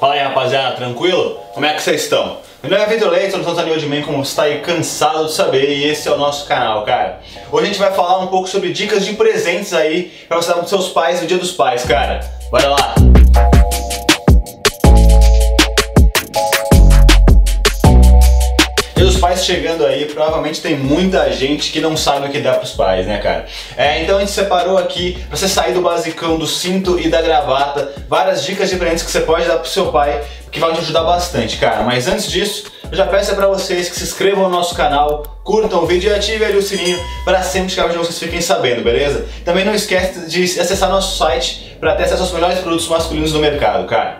[0.00, 1.38] Fala aí rapaziada, tranquilo?
[1.52, 2.38] Como é que vocês estão?
[2.62, 5.26] Meu nome é Vitor Leite, eu sou Daniel de mim, como você está aí cansado
[5.26, 7.20] de saber, e esse é o nosso canal, cara.
[7.52, 10.54] Hoje a gente vai falar um pouco sobre dicas de presentes aí pra você dar
[10.54, 12.20] pros seus pais no dia dos pais, cara.
[12.50, 12.94] Bora lá!
[19.50, 23.18] Chegando aí, provavelmente tem muita gente que não sabe o que dá pros pais, né,
[23.18, 23.46] cara?
[23.76, 27.20] É, então a gente separou aqui, pra você sair do basicão do cinto e da
[27.20, 30.78] gravata, várias dicas de presentes que você pode dar pro seu pai, que vai te
[30.78, 31.82] ajudar bastante, cara.
[31.82, 35.82] Mas antes disso, eu já peço para vocês que se inscrevam no nosso canal, curtam
[35.82, 39.26] o vídeo e ativem ali o sininho para sempre que vocês fiquem sabendo, beleza?
[39.44, 43.40] Também não esquece de acessar nosso site para ter acesso aos melhores produtos masculinos do
[43.40, 44.19] mercado, cara.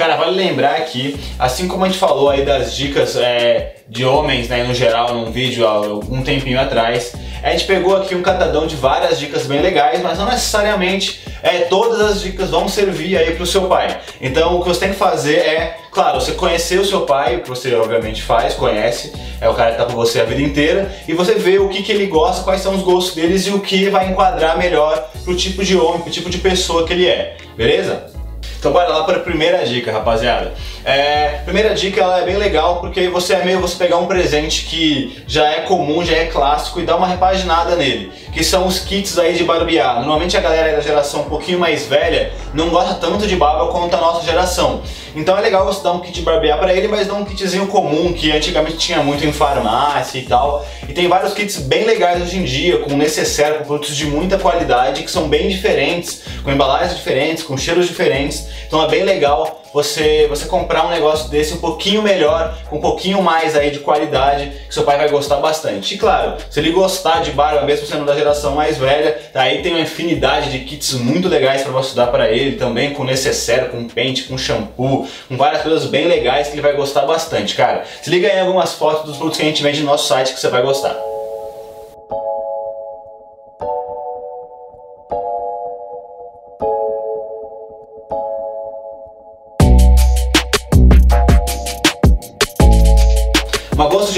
[0.00, 4.48] Cara, vale lembrar aqui, assim como a gente falou aí das dicas é, de homens,
[4.48, 8.66] né, no geral, num vídeo há um tempinho atrás, a gente pegou aqui um catadão
[8.66, 13.34] de várias dicas bem legais, mas não necessariamente é, todas as dicas vão servir aí
[13.34, 14.00] pro seu pai.
[14.22, 17.48] Então o que você tem que fazer é, claro, você conhecer o seu pai, que
[17.50, 21.12] você obviamente faz, conhece, é o cara que tá com você a vida inteira, e
[21.12, 23.90] você vê o que, que ele gosta, quais são os gostos deles e o que
[23.90, 28.18] vai enquadrar melhor pro tipo de homem, pro tipo de pessoa que ele é, beleza?
[28.60, 30.52] Então bora lá para a primeira dica, rapaziada.
[30.84, 34.64] É, primeira dica ela é bem legal porque você é meio você pegar um presente
[34.64, 38.78] que já é comum, já é clássico e dar uma repaginada nele, que são os
[38.78, 39.96] kits aí de barbear.
[39.96, 43.94] Normalmente a galera da geração um pouquinho mais velha não gosta tanto de barba quanto
[43.94, 44.82] a nossa geração.
[45.14, 47.66] Então é legal você dar um kit de barbear para ele, mas não um kitzinho
[47.66, 50.64] comum que antigamente tinha muito em farmácia e tal.
[50.88, 54.38] E tem vários kits bem legais hoje em dia, com necessário, com produtos de muita
[54.38, 58.46] qualidade, que são bem diferentes, com embalagens diferentes, com cheiros diferentes.
[58.66, 62.80] Então é bem legal você, você comprar um negócio desse um pouquinho melhor, com um
[62.80, 65.94] pouquinho mais aí de qualidade, que seu pai vai gostar bastante.
[65.94, 69.72] E claro, se ele gostar de barba, mesmo sendo da geração mais velha, aí tem
[69.72, 73.86] uma infinidade de kits muito legais para você dar para ele também, com necessário, com
[73.86, 77.84] pente, com shampoo, com várias coisas bem legais que ele vai gostar bastante, cara.
[78.02, 80.40] Se liga em algumas fotos dos produtos que a gente vende no nosso site que
[80.40, 81.09] você vai gostar.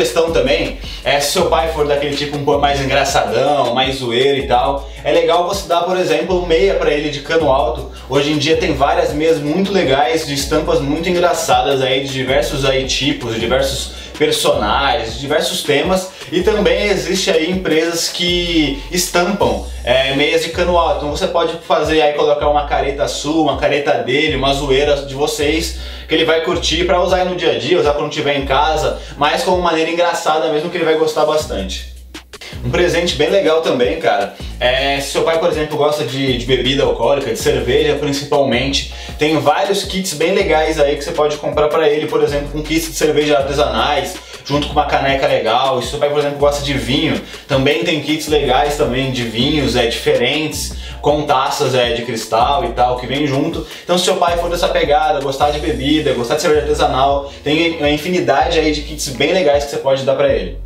[0.00, 4.38] Sugestão também é se seu pai for daquele tipo um pouco mais engraçadão, mais zoeiro
[4.38, 7.90] e tal, é legal você dar, por exemplo, meia para ele de cano alto.
[8.08, 12.64] Hoje em dia tem várias meias muito legais, de estampas muito engraçadas aí, de diversos
[12.64, 20.14] aí tipos, de diversos personagens, diversos temas e também existe aí empresas que estampam é,
[20.14, 20.96] meias de cano alto.
[20.98, 25.14] Então você pode fazer aí colocar uma careta sua, uma careta dele, uma zoeira de
[25.14, 28.44] vocês que ele vai curtir para usar no dia a dia, usar quando estiver em
[28.44, 31.99] casa, mas como maneira engraçada mesmo que ele vai gostar bastante.
[32.62, 34.34] Um presente bem legal também, cara.
[34.58, 39.38] É, se seu pai, por exemplo, gosta de, de, bebida alcoólica, de cerveja principalmente, tem
[39.38, 42.88] vários kits bem legais aí que você pode comprar para ele, por exemplo, com kits
[42.88, 45.78] de cerveja artesanais, junto com uma caneca legal.
[45.78, 49.22] E se seu pai, por exemplo, gosta de vinho, também tem kits legais também de
[49.22, 53.66] vinhos é, diferentes, com taças é, de cristal e tal, que vem junto.
[53.82, 57.78] Então se seu pai for dessa pegada, gostar de bebida, gostar de cerveja artesanal, tem
[57.78, 60.58] uma infinidade aí de kits bem legais que você pode dar para ele.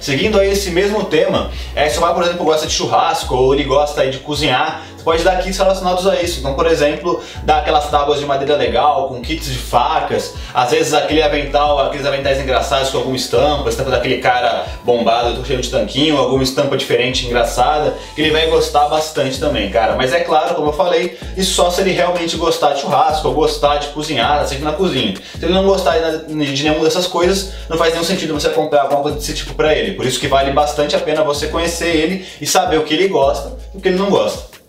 [0.00, 3.54] Seguindo aí esse mesmo tema, é, se o pai, por exemplo, gosta de churrasco ou
[3.54, 6.38] ele gosta de cozinhar, você pode dar kits relacionados a isso.
[6.38, 10.94] Então, por exemplo, dar aquelas tábuas de madeira legal, com kits de facas, às vezes
[10.94, 16.16] aquele avental, aqueles aventais engraçados com alguma estampa, estampa daquele cara bombado, cheio de tanquinho,
[16.16, 19.96] alguma estampa diferente, engraçada, ele vai gostar bastante também, cara.
[19.96, 23.34] Mas é claro, como eu falei, isso só se ele realmente gostar de churrasco ou
[23.34, 25.14] gostar de cozinhar, sempre na cozinha.
[25.38, 29.02] Se ele não gostar de nenhuma dessas coisas, não faz nenhum sentido você comprar alguma
[29.02, 29.92] coisa desse tipo pra ele.
[29.92, 33.08] Por isso que vale bastante a pena você conhecer ele e saber o que ele
[33.08, 34.61] gosta e o que ele não gosta.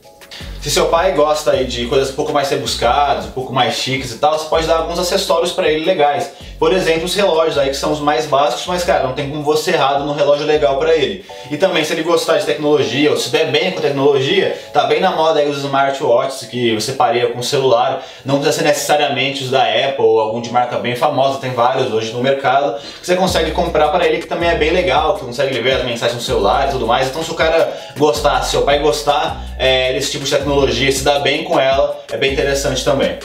[0.63, 4.13] Se seu pai gosta aí de coisas um pouco mais rebuscadas, um pouco mais chiques
[4.13, 6.31] e tal, você pode dar alguns acessórios para ele legais.
[6.57, 9.43] Por exemplo, os relógios aí que são os mais básicos, mas cara, não tem como
[9.43, 11.25] você errado no relógio legal para ele.
[11.51, 15.01] E também se ele gostar de tecnologia ou se der bem com tecnologia, tá bem
[15.01, 18.01] na moda aí os smartwatches que você pareia com o celular.
[18.23, 21.91] Não precisa ser necessariamente os da Apple ou algum de marca bem famosa, tem vários
[21.91, 25.25] hoje no mercado que você consegue comprar para ele que também é bem legal, que
[25.25, 27.09] consegue ver as mensagens no celular e tudo mais.
[27.09, 30.52] Então se o cara gostar, se seu pai gostar é, desse tipo de tecnologia,
[30.91, 33.17] se dá bem com ela, é bem interessante também.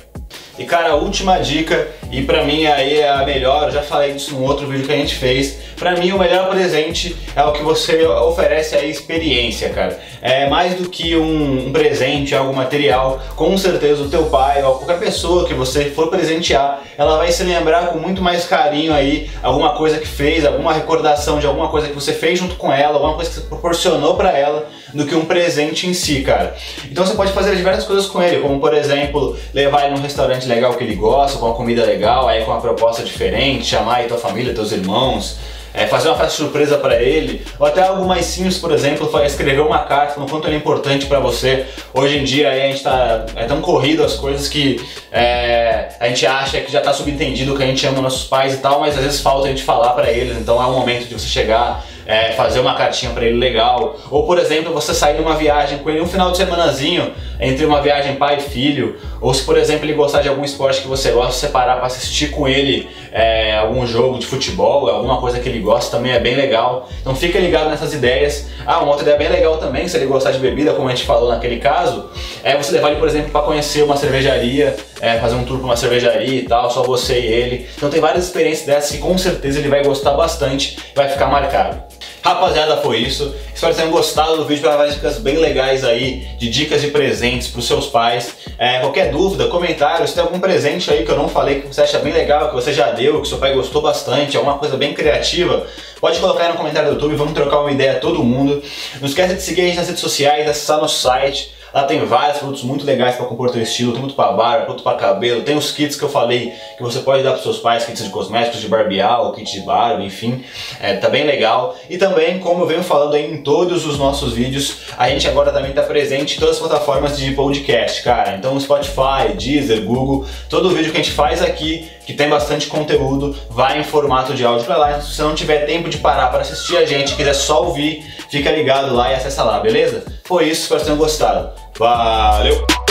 [0.58, 4.12] E cara, a última dica e pra mim aí é a melhor, eu já falei
[4.14, 5.56] disso num outro vídeo que a gente fez.
[5.76, 9.96] Pra mim o melhor presente é o que você oferece a experiência, cara.
[10.20, 14.74] É mais do que um, um presente, algo material, com certeza o teu pai ou
[14.74, 19.30] qualquer pessoa que você for presentear, ela vai se lembrar com muito mais carinho aí
[19.40, 22.94] alguma coisa que fez, alguma recordação de alguma coisa que você fez junto com ela,
[22.94, 26.54] alguma coisa que você proporcionou para ela, do que um presente em si, cara.
[26.90, 30.46] Então você pode fazer diversas coisas com ele, como por exemplo, levar ele num restaurante
[30.46, 34.08] legal que ele gosta, com uma comida legal, aí com uma proposta diferente, chamar aí
[34.08, 35.38] tua família, teus irmãos,
[35.78, 39.60] é, fazer uma festa surpresa para ele, ou até algo mais simples, por exemplo, escrever
[39.60, 41.66] uma carta falando quanto ele é importante para você.
[41.94, 44.80] Hoje em dia a gente tá é tão corrido as coisas que
[45.12, 48.58] é, a gente acha que já tá subentendido que a gente ama nossos pais e
[48.58, 51.14] tal, mas às vezes falta a gente falar para eles, então é o momento de
[51.14, 53.98] você chegar é, fazer uma cartinha para ele legal.
[54.10, 57.82] Ou, por exemplo, você sair numa viagem com ele um final de semanazinho, entre uma
[57.82, 58.96] viagem pai e filho.
[59.20, 62.30] Ou se, por exemplo, ele gostar de algum esporte que você gosta, separar para assistir
[62.30, 66.34] com ele é, algum jogo de futebol, alguma coisa que ele gosta, também é bem
[66.34, 66.88] legal.
[67.02, 68.48] Então fica ligado nessas ideias.
[68.66, 71.04] Ah, uma outra ideia bem legal também, se ele gostar de bebida, como a gente
[71.04, 72.08] falou naquele caso,
[72.42, 75.66] é você levar ele, por exemplo, para conhecer uma cervejaria, é, fazer um tour para
[75.66, 77.68] uma cervejaria e tal, só você e ele.
[77.76, 81.26] Então tem várias experiências dessas que com certeza ele vai gostar bastante e vai ficar
[81.26, 81.82] marcado.
[82.22, 83.34] Rapaziada, foi isso.
[83.54, 86.88] Espero que tenham gostado do vídeo para várias dicas bem legais aí de dicas de
[86.88, 88.34] presentes para os seus pais.
[88.58, 91.80] É, qualquer dúvida, comentário, se tem algum presente aí que eu não falei que você
[91.80, 94.92] acha bem legal, que você já deu, que seu pai gostou bastante, alguma coisa bem
[94.94, 95.66] criativa,
[96.00, 98.62] pode colocar aí no comentário do YouTube, vamos trocar uma ideia todo mundo.
[99.00, 101.56] Não esqueça de seguir a gente nas redes sociais, acessar nosso site.
[101.72, 104.82] Lá tem vários produtos muito legais para compor teu estilo, tem muito para barba, produto
[104.82, 107.84] para cabelo, tem os kits que eu falei que você pode dar para seus pais,
[107.84, 110.44] kits de cosméticos, de barbear, kit de barba, enfim,
[110.80, 111.76] é, tá bem legal.
[111.90, 115.52] E também, como eu venho falando aí em todos os nossos vídeos, a gente agora
[115.52, 118.34] também está presente em todas as plataformas de podcast, cara.
[118.36, 122.68] Então Spotify, Deezer, Google, todo o vídeo que a gente faz aqui, que tem bastante
[122.68, 124.98] conteúdo, vai em formato de áudio para lá.
[124.98, 128.50] Se você não tiver tempo de parar para assistir a gente, quiser só ouvir, fica
[128.50, 130.06] ligado lá e acessa lá, beleza?
[130.24, 131.50] Foi isso, espero que tenham gostado.
[131.78, 132.87] Valeu!